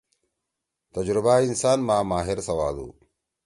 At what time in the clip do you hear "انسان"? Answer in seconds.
1.47-1.79